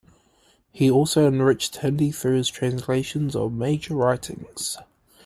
[0.71, 4.75] He also enriched Hindi through his translations of major writings.